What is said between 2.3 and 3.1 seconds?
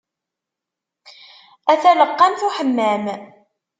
n uḥemmam.